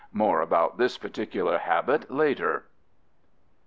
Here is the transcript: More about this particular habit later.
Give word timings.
More 0.11 0.41
about 0.41 0.79
this 0.79 0.97
particular 0.97 1.59
habit 1.59 2.09
later. 2.09 2.65